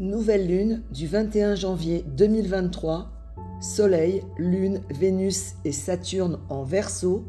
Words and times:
Nouvelle 0.00 0.46
lune 0.46 0.82
du 0.92 1.08
21 1.08 1.56
janvier 1.56 2.04
2023. 2.16 3.10
Soleil, 3.60 4.22
Lune, 4.36 4.80
Vénus 4.90 5.56
et 5.64 5.72
Saturne 5.72 6.38
en 6.48 6.62
Verseau, 6.62 7.24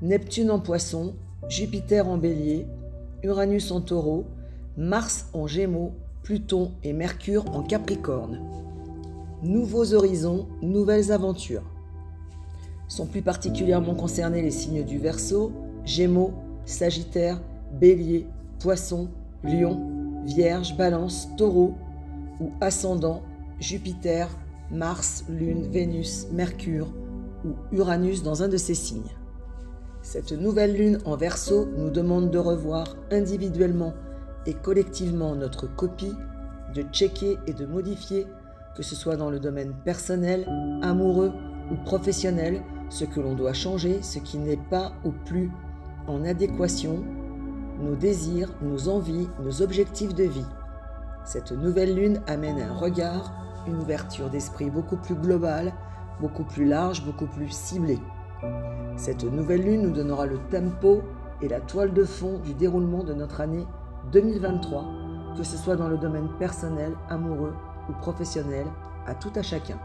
Neptune 0.00 0.50
en 0.50 0.58
Poisson, 0.58 1.12
Jupiter 1.50 2.08
en 2.08 2.16
Bélier, 2.16 2.66
Uranus 3.22 3.70
en 3.72 3.82
Taureau, 3.82 4.24
Mars 4.78 5.28
en 5.34 5.46
Gémeaux, 5.46 5.92
Pluton 6.22 6.72
et 6.82 6.94
Mercure 6.94 7.44
en 7.54 7.62
Capricorne. 7.62 8.40
Nouveaux 9.42 9.92
horizons, 9.92 10.48
nouvelles 10.62 11.12
aventures. 11.12 11.70
Sont 12.88 13.04
plus 13.04 13.20
particulièrement 13.20 13.94
concernés 13.94 14.40
les 14.40 14.50
signes 14.50 14.82
du 14.82 14.96
Verseau, 14.96 15.52
Gémeaux, 15.84 16.32
Sagittaire, 16.64 17.38
Bélier, 17.78 18.26
Poisson, 18.60 19.10
Lion, 19.44 20.22
Vierge, 20.24 20.74
Balance, 20.74 21.28
Taureau 21.36 21.74
ou 22.40 22.52
ascendant 22.60 23.22
Jupiter, 23.60 24.28
Mars, 24.70 25.24
Lune, 25.28 25.68
Vénus, 25.70 26.26
Mercure 26.32 26.88
ou 27.44 27.54
Uranus 27.72 28.22
dans 28.22 28.42
un 28.42 28.48
de 28.48 28.56
ces 28.56 28.74
signes. 28.74 29.14
Cette 30.02 30.32
nouvelle 30.32 30.74
lune 30.74 30.98
en 31.04 31.16
verso 31.16 31.66
nous 31.76 31.90
demande 31.90 32.30
de 32.30 32.38
revoir 32.38 32.96
individuellement 33.10 33.94
et 34.46 34.54
collectivement 34.54 35.34
notre 35.34 35.66
copie, 35.66 36.14
de 36.74 36.82
checker 36.92 37.36
et 37.46 37.52
de 37.52 37.66
modifier, 37.66 38.26
que 38.76 38.82
ce 38.82 38.94
soit 38.94 39.16
dans 39.16 39.30
le 39.30 39.40
domaine 39.40 39.74
personnel, 39.84 40.46
amoureux 40.82 41.32
ou 41.70 41.76
professionnel, 41.84 42.62
ce 42.90 43.04
que 43.04 43.20
l'on 43.20 43.34
doit 43.34 43.52
changer, 43.52 44.00
ce 44.02 44.18
qui 44.18 44.38
n'est 44.38 44.60
pas 44.70 44.92
ou 45.04 45.10
plus 45.26 45.50
en 46.06 46.24
adéquation, 46.24 47.04
nos 47.82 47.94
désirs, 47.94 48.54
nos 48.62 48.88
envies, 48.88 49.28
nos 49.42 49.62
objectifs 49.62 50.14
de 50.14 50.24
vie. 50.24 50.46
Cette 51.28 51.52
nouvelle 51.52 51.94
lune 51.94 52.22
amène 52.26 52.58
un 52.58 52.72
regard, 52.72 53.34
une 53.66 53.76
ouverture 53.76 54.30
d'esprit 54.30 54.70
beaucoup 54.70 54.96
plus 54.96 55.14
globale, 55.14 55.74
beaucoup 56.22 56.42
plus 56.42 56.64
large, 56.64 57.04
beaucoup 57.04 57.26
plus 57.26 57.50
ciblée. 57.50 57.98
Cette 58.96 59.24
nouvelle 59.24 59.60
lune 59.60 59.82
nous 59.82 59.90
donnera 59.90 60.24
le 60.24 60.38
tempo 60.50 61.02
et 61.42 61.48
la 61.48 61.60
toile 61.60 61.92
de 61.92 62.04
fond 62.04 62.38
du 62.38 62.54
déroulement 62.54 63.04
de 63.04 63.12
notre 63.12 63.42
année 63.42 63.66
2023, 64.10 64.86
que 65.36 65.42
ce 65.42 65.58
soit 65.58 65.76
dans 65.76 65.88
le 65.88 65.98
domaine 65.98 66.30
personnel, 66.38 66.94
amoureux 67.10 67.52
ou 67.90 67.92
professionnel, 68.00 68.64
à 69.06 69.14
tout 69.14 69.32
à 69.34 69.42
chacun. 69.42 69.78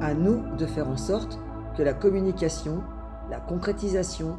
À 0.00 0.14
nous 0.14 0.44
de 0.56 0.66
faire 0.66 0.88
en 0.88 0.96
sorte 0.96 1.40
que 1.76 1.82
la 1.82 1.92
communication, 1.92 2.84
la 3.32 3.40
concrétisation, 3.40 4.36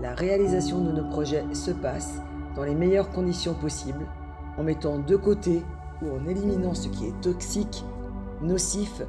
la 0.00 0.14
réalisation 0.14 0.80
de 0.80 0.90
nos 0.90 1.06
projets 1.10 1.44
se 1.52 1.70
passe 1.70 2.22
dans 2.56 2.64
les 2.64 2.74
meilleures 2.74 3.10
conditions 3.10 3.52
possibles, 3.52 4.06
en 4.58 4.64
mettant 4.64 4.98
de 4.98 5.16
côté 5.16 5.64
ou 6.02 6.10
en 6.10 6.26
éliminant 6.26 6.74
ce 6.74 6.88
qui 6.88 7.06
est 7.06 7.20
toxique, 7.20 7.84
nocif, 8.42 9.02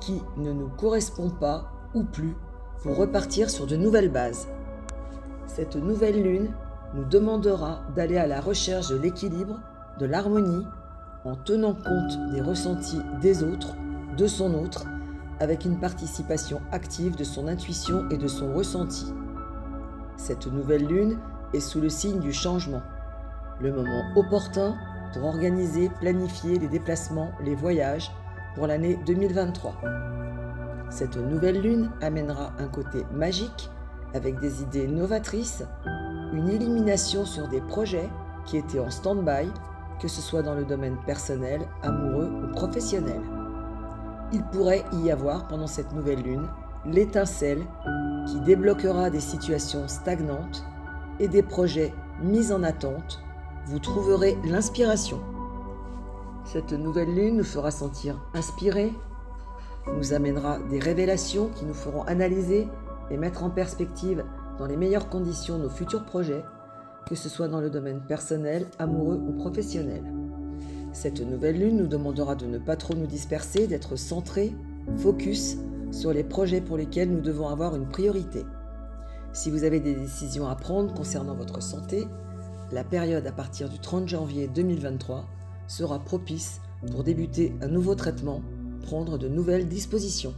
qui 0.00 0.22
ne 0.36 0.52
nous 0.52 0.68
correspond 0.68 1.30
pas 1.30 1.72
ou 1.94 2.04
plus, 2.04 2.36
pour 2.82 2.96
repartir 2.96 3.50
sur 3.50 3.66
de 3.66 3.76
nouvelles 3.76 4.10
bases. 4.10 4.48
Cette 5.46 5.76
nouvelle 5.76 6.22
lune 6.22 6.50
nous 6.94 7.04
demandera 7.04 7.82
d'aller 7.94 8.16
à 8.16 8.26
la 8.26 8.40
recherche 8.40 8.88
de 8.88 8.96
l'équilibre, 8.96 9.60
de 9.98 10.06
l'harmonie, 10.06 10.64
en 11.24 11.34
tenant 11.34 11.74
compte 11.74 12.30
des 12.32 12.40
ressentis 12.40 13.00
des 13.20 13.42
autres, 13.42 13.74
de 14.16 14.26
son 14.26 14.54
autre, 14.54 14.84
avec 15.40 15.64
une 15.64 15.78
participation 15.78 16.60
active 16.72 17.16
de 17.16 17.24
son 17.24 17.48
intuition 17.48 18.08
et 18.10 18.16
de 18.16 18.28
son 18.28 18.52
ressenti. 18.54 19.12
Cette 20.16 20.46
nouvelle 20.46 20.86
lune 20.86 21.18
est 21.52 21.60
sous 21.60 21.80
le 21.80 21.88
signe 21.88 22.20
du 22.20 22.32
changement, 22.32 22.82
le 23.60 23.72
moment 23.72 24.02
opportun 24.16 24.76
pour 25.12 25.24
organiser, 25.24 25.90
planifier 26.00 26.58
les 26.58 26.68
déplacements, 26.68 27.32
les 27.42 27.54
voyages 27.54 28.10
pour 28.54 28.66
l'année 28.66 28.98
2023. 29.06 29.74
Cette 30.90 31.16
nouvelle 31.16 31.60
lune 31.60 31.90
amènera 32.00 32.52
un 32.58 32.68
côté 32.68 33.04
magique 33.12 33.70
avec 34.14 34.40
des 34.40 34.62
idées 34.62 34.88
novatrices, 34.88 35.64
une 36.32 36.48
élimination 36.48 37.24
sur 37.24 37.48
des 37.48 37.60
projets 37.60 38.08
qui 38.46 38.56
étaient 38.56 38.80
en 38.80 38.90
stand-by, 38.90 39.50
que 40.00 40.08
ce 40.08 40.22
soit 40.22 40.42
dans 40.42 40.54
le 40.54 40.64
domaine 40.64 40.96
personnel, 41.06 41.60
amoureux 41.82 42.30
ou 42.42 42.52
professionnel. 42.52 43.20
Il 44.32 44.42
pourrait 44.44 44.84
y 44.92 45.10
avoir 45.10 45.48
pendant 45.48 45.66
cette 45.66 45.92
nouvelle 45.92 46.22
lune 46.22 46.46
l'étincelle 46.86 47.62
qui 48.26 48.40
débloquera 48.40 49.10
des 49.10 49.20
situations 49.20 49.88
stagnantes 49.88 50.64
et 51.18 51.28
des 51.28 51.42
projets 51.42 51.92
mis 52.22 52.52
en 52.52 52.62
attente. 52.62 53.22
Vous 53.68 53.80
trouverez 53.80 54.38
l'inspiration. 54.46 55.20
Cette 56.46 56.72
nouvelle 56.72 57.14
lune 57.14 57.36
nous 57.36 57.44
fera 57.44 57.70
sentir 57.70 58.18
inspirés, 58.32 58.94
nous 59.94 60.14
amènera 60.14 60.58
des 60.70 60.78
révélations 60.78 61.50
qui 61.54 61.66
nous 61.66 61.74
feront 61.74 62.02
analyser 62.04 62.66
et 63.10 63.18
mettre 63.18 63.44
en 63.44 63.50
perspective 63.50 64.24
dans 64.58 64.64
les 64.64 64.78
meilleures 64.78 65.10
conditions 65.10 65.58
nos 65.58 65.68
futurs 65.68 66.06
projets, 66.06 66.42
que 67.06 67.14
ce 67.14 67.28
soit 67.28 67.48
dans 67.48 67.60
le 67.60 67.68
domaine 67.68 68.00
personnel, 68.00 68.64
amoureux 68.78 69.20
ou 69.28 69.32
professionnel. 69.32 70.02
Cette 70.94 71.20
nouvelle 71.20 71.58
lune 71.58 71.76
nous 71.76 71.88
demandera 71.88 72.36
de 72.36 72.46
ne 72.46 72.56
pas 72.56 72.76
trop 72.76 72.94
nous 72.94 73.06
disperser, 73.06 73.66
d'être 73.66 73.96
centrés, 73.96 74.54
focus 74.96 75.58
sur 75.90 76.14
les 76.14 76.24
projets 76.24 76.62
pour 76.62 76.78
lesquels 76.78 77.10
nous 77.10 77.20
devons 77.20 77.48
avoir 77.48 77.76
une 77.76 77.86
priorité. 77.86 78.46
Si 79.34 79.50
vous 79.50 79.64
avez 79.64 79.80
des 79.80 79.94
décisions 79.94 80.48
à 80.48 80.54
prendre 80.54 80.94
concernant 80.94 81.34
votre 81.34 81.62
santé, 81.62 82.08
la 82.72 82.84
période 82.84 83.26
à 83.26 83.32
partir 83.32 83.68
du 83.68 83.78
30 83.78 84.08
janvier 84.08 84.48
2023 84.48 85.24
sera 85.66 85.98
propice 85.98 86.60
pour 86.90 87.02
débuter 87.02 87.54
un 87.62 87.68
nouveau 87.68 87.94
traitement, 87.94 88.42
prendre 88.82 89.18
de 89.18 89.28
nouvelles 89.28 89.68
dispositions. 89.68 90.34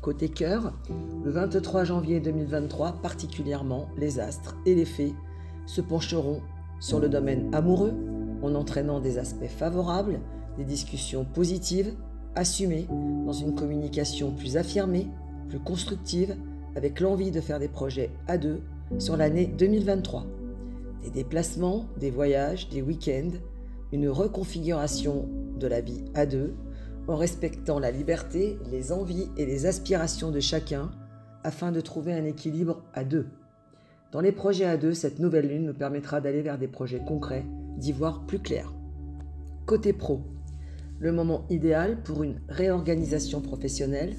Côté 0.00 0.28
cœur, 0.28 0.72
le 1.24 1.30
23 1.30 1.84
janvier 1.84 2.20
2023 2.20 3.00
particulièrement, 3.02 3.88
les 3.96 4.18
astres 4.18 4.56
et 4.66 4.74
les 4.74 4.84
fées 4.84 5.14
se 5.66 5.80
pencheront 5.80 6.40
sur 6.80 6.98
le 6.98 7.08
domaine 7.08 7.54
amoureux 7.54 7.94
en 8.42 8.54
entraînant 8.54 8.98
des 8.98 9.18
aspects 9.18 9.46
favorables, 9.46 10.20
des 10.58 10.64
discussions 10.64 11.24
positives, 11.24 11.94
assumées, 12.34 12.88
dans 13.24 13.32
une 13.32 13.54
communication 13.54 14.32
plus 14.32 14.56
affirmée, 14.56 15.08
plus 15.48 15.60
constructive, 15.60 16.36
avec 16.74 16.98
l'envie 16.98 17.30
de 17.30 17.40
faire 17.40 17.60
des 17.60 17.68
projets 17.68 18.10
à 18.26 18.38
deux 18.38 18.62
sur 18.98 19.16
l'année 19.16 19.46
2023. 19.46 20.26
Des 21.02 21.10
déplacements, 21.10 21.86
des 21.98 22.10
voyages, 22.10 22.68
des 22.68 22.82
week-ends, 22.82 23.32
une 23.92 24.08
reconfiguration 24.08 25.28
de 25.58 25.66
la 25.66 25.80
vie 25.80 26.04
à 26.14 26.26
deux, 26.26 26.54
en 27.08 27.16
respectant 27.16 27.78
la 27.78 27.90
liberté, 27.90 28.58
les 28.70 28.92
envies 28.92 29.28
et 29.36 29.44
les 29.44 29.66
aspirations 29.66 30.30
de 30.30 30.40
chacun, 30.40 30.90
afin 31.44 31.72
de 31.72 31.80
trouver 31.80 32.12
un 32.12 32.24
équilibre 32.24 32.82
à 32.94 33.04
deux. 33.04 33.26
Dans 34.12 34.20
les 34.20 34.32
projets 34.32 34.66
à 34.66 34.76
deux, 34.76 34.94
cette 34.94 35.18
nouvelle 35.18 35.48
lune 35.48 35.66
nous 35.66 35.74
permettra 35.74 36.20
d'aller 36.20 36.42
vers 36.42 36.58
des 36.58 36.68
projets 36.68 37.02
concrets, 37.04 37.44
d'y 37.78 37.92
voir 37.92 38.26
plus 38.26 38.38
clair. 38.38 38.72
Côté 39.66 39.92
pro, 39.92 40.20
le 40.98 41.12
moment 41.12 41.44
idéal 41.50 42.02
pour 42.02 42.22
une 42.22 42.40
réorganisation 42.48 43.40
professionnelle, 43.40 44.14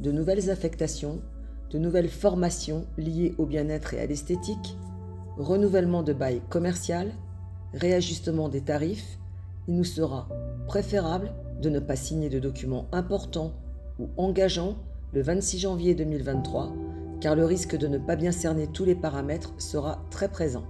de 0.00 0.12
nouvelles 0.12 0.50
affectations, 0.50 1.20
de 1.70 1.78
nouvelles 1.78 2.08
formations 2.08 2.86
liées 2.96 3.34
au 3.38 3.46
bien-être 3.46 3.94
et 3.94 4.00
à 4.00 4.06
l'esthétique, 4.06 4.76
renouvellement 5.38 6.02
de 6.02 6.12
bail 6.12 6.42
commercial, 6.48 7.12
réajustement 7.72 8.48
des 8.48 8.60
tarifs, 8.60 9.18
il 9.68 9.76
nous 9.76 9.84
sera 9.84 10.28
préférable 10.66 11.32
de 11.62 11.70
ne 11.70 11.78
pas 11.78 11.96
signer 11.96 12.28
de 12.28 12.38
documents 12.38 12.86
importants 12.92 13.52
ou 13.98 14.08
engageants 14.16 14.76
le 15.12 15.22
26 15.22 15.58
janvier 15.60 15.94
2023, 15.94 16.72
car 17.20 17.34
le 17.34 17.44
risque 17.44 17.76
de 17.76 17.86
ne 17.86 17.98
pas 17.98 18.16
bien 18.16 18.32
cerner 18.32 18.66
tous 18.66 18.84
les 18.84 18.94
paramètres 18.94 19.54
sera 19.58 20.04
très 20.10 20.28
présent. 20.28 20.64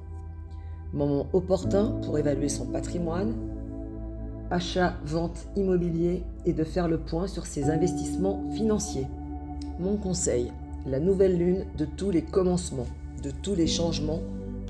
Moment 0.92 1.26
opportun 1.32 1.98
pour 2.02 2.18
évaluer 2.18 2.48
son 2.48 2.66
patrimoine, 2.66 3.34
achat, 4.50 4.94
vente 5.04 5.48
immobilier 5.56 6.24
et 6.46 6.52
de 6.52 6.64
faire 6.64 6.88
le 6.88 6.98
point 6.98 7.26
sur 7.26 7.46
ses 7.46 7.70
investissements 7.70 8.48
financiers. 8.52 9.06
Mon 9.78 9.96
conseil, 9.96 10.50
la 10.86 11.00
nouvelle 11.00 11.36
lune 11.36 11.64
de 11.76 11.84
tous 11.84 12.10
les 12.10 12.22
commencements, 12.22 12.86
de 13.22 13.30
tous 13.30 13.54
les 13.54 13.66
changements 13.66 14.20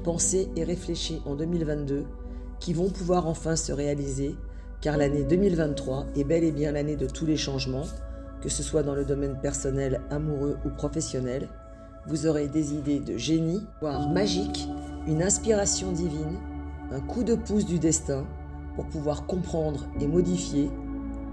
pensés 0.09 0.49
et 0.57 0.65
réfléchis 0.65 1.21
en 1.27 1.35
2022 1.35 2.07
qui 2.61 2.73
vont 2.73 2.89
pouvoir 2.89 3.27
enfin 3.27 3.57
se 3.57 3.73
réaliser 3.73 4.37
car 4.81 4.97
l'année 4.97 5.23
2023 5.23 6.07
est 6.17 6.25
bel 6.25 6.45
et 6.45 6.51
bien 6.51 6.73
l'année 6.73 6.97
de 6.97 7.07
tous 7.07 7.27
les 7.27 7.37
changements, 7.37 7.85
que 8.41 8.49
ce 8.49 8.63
soit 8.63 8.83
dans 8.83 8.95
le 8.95 9.05
domaine 9.05 9.39
personnel, 9.39 10.01
amoureux 10.09 10.57
ou 10.65 10.71
professionnel. 10.71 11.51
Vous 12.07 12.27
aurez 12.27 12.49
des 12.49 12.73
idées 12.73 13.01
de 13.01 13.19
génie, 13.19 13.67
voire 13.83 14.09
magique, 14.09 14.67
une 15.07 15.23
inspiration 15.23 15.93
divine, 15.93 16.39
un 16.91 17.01
coup 17.01 17.23
de 17.23 17.35
pouce 17.35 17.67
du 17.67 17.79
destin 17.79 18.27
pour 18.77 18.87
pouvoir 18.87 19.27
comprendre 19.27 19.87
et 20.01 20.07
modifier 20.07 20.71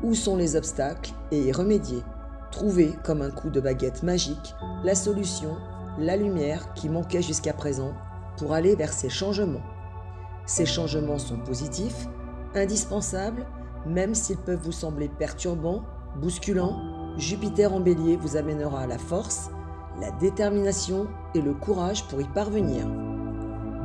où 0.03 0.13
sont 0.13 0.35
les 0.35 0.57
obstacles 0.57 1.13
et 1.31 1.39
y 1.39 1.51
remédier. 1.53 2.03
Trouver 2.51 2.91
comme 3.05 3.21
un 3.21 3.31
coup 3.31 3.49
de 3.49 3.61
baguette 3.61 4.03
magique 4.03 4.53
la 4.83 4.95
solution, 4.95 5.55
la 5.97 6.17
lumière 6.17 6.73
qui 6.73 6.89
manquait 6.89 7.21
jusqu'à 7.21 7.53
présent 7.53 7.93
pour 8.37 8.53
aller 8.53 8.75
vers 8.75 8.93
ces 8.93 9.09
changements. 9.09 9.63
Ces 10.45 10.65
changements 10.65 11.17
sont 11.19 11.37
positifs 11.37 12.07
Indispensables, 12.55 13.45
même 13.85 14.15
s'ils 14.15 14.37
peuvent 14.37 14.61
vous 14.63 14.71
sembler 14.71 15.09
perturbants, 15.09 15.83
bousculants, 16.21 16.79
Jupiter 17.17 17.73
en 17.73 17.79
bélier 17.79 18.17
vous 18.17 18.37
amènera 18.37 18.87
la 18.87 18.97
force, 18.97 19.49
la 20.01 20.11
détermination 20.11 21.07
et 21.33 21.41
le 21.41 21.53
courage 21.53 22.05
pour 22.07 22.21
y 22.21 22.25
parvenir. 22.25 22.85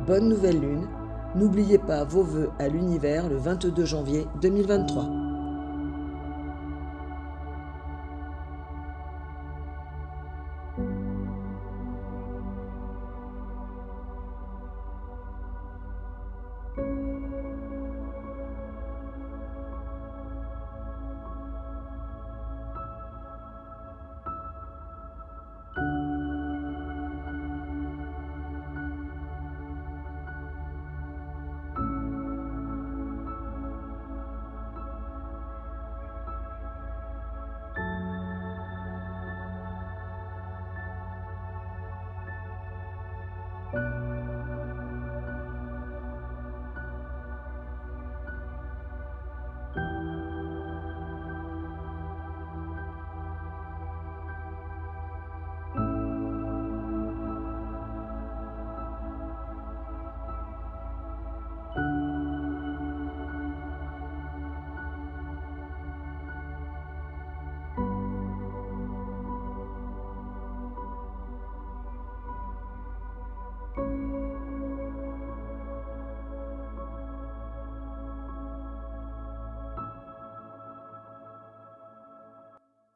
Bonne 0.05 0.29
nouvelle 0.29 0.59
lune, 0.59 0.87
n'oubliez 1.35 1.77
pas 1.77 2.03
vos 2.03 2.23
vœux 2.23 2.49
à 2.59 2.67
l'univers 2.67 3.29
le 3.29 3.37
22 3.37 3.85
janvier 3.85 4.27
2023. 4.41 5.20